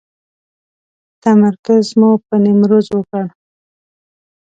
تمرکز 1.23 1.85
مو 1.99 2.09
پر 2.25 2.37
نیمروز 2.43 2.87
وکړ. 2.93 3.25